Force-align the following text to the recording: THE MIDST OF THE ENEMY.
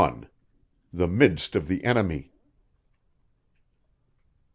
THE 0.91 1.07
MIDST 1.07 1.53
OF 1.55 1.67
THE 1.67 1.83
ENEMY. 1.83 2.31